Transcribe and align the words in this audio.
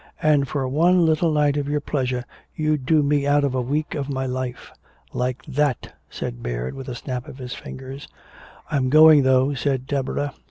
And 0.23 0.47
for 0.47 0.67
one 0.67 1.05
little 1.05 1.31
night 1.31 1.57
of 1.57 1.69
your 1.69 1.79
pleasure 1.79 2.25
you'd 2.55 2.87
do 2.87 3.03
me 3.03 3.27
out 3.27 3.43
of 3.43 3.53
a 3.53 3.61
week 3.61 3.93
of 3.93 4.09
my 4.09 4.25
life!" 4.25 4.71
"Like 5.13 5.45
that," 5.45 5.93
said 6.09 6.41
Baird, 6.41 6.73
with 6.73 6.89
a 6.89 6.95
snap 6.95 7.27
of 7.27 7.37
his 7.37 7.53
fingers. 7.53 8.07
"I'm 8.71 8.89
going, 8.89 9.21
though," 9.21 9.53
said 9.53 9.85
Deborah. 9.85 10.33